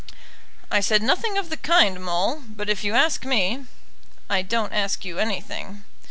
"I 0.71 0.79
said 0.79 1.03
nothing 1.03 1.37
of 1.37 1.51
the 1.51 1.57
kind, 1.57 2.03
Maule; 2.03 2.41
but 2.49 2.71
if 2.71 2.83
you 2.83 2.95
ask 2.95 3.23
me" 3.23 3.65
"I 4.31 4.41
don't 4.41 4.73
ask 4.73 5.05
you 5.05 5.19
anything." 5.19 5.83